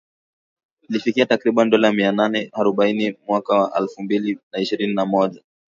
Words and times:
lilifikia 0.83 1.25
takriban 1.25 1.69
dola 1.69 1.91
mia 1.93 2.11
nane 2.11 2.49
harobaini 2.53 3.17
mwaka 3.27 3.55
wa 3.55 3.77
elfu 3.77 4.03
mbili 4.03 4.39
na 4.53 4.59
ishirini 4.59 4.93
na 4.93 5.05
moja 5.05 5.41